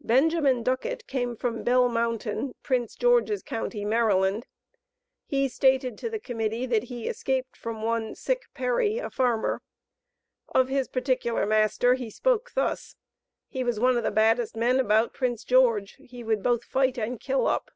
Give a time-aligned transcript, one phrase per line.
[0.00, 4.46] Benjamin Ducket came from Bell Mountain, Prince George's Co., Maryland.
[5.26, 9.60] He stated to the Committee that he escaped from one Sicke Perry, a farmer.
[10.48, 12.96] Of his particular master he spoke thus:
[13.48, 17.20] "He was one of the baddest men about Prince George; he would both fight and
[17.20, 17.70] kill up."